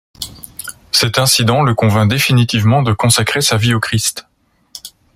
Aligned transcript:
Cet 0.91 1.19
incident 1.19 1.61
le 1.61 1.75
convainc 1.75 2.09
définitivement 2.09 2.81
de 2.81 2.91
consacrer 2.91 3.41
sa 3.41 3.57
vie 3.57 3.75
au 3.75 3.79
Christ. 3.79 4.25